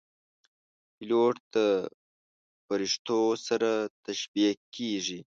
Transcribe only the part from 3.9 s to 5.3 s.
تشبیه کېږي.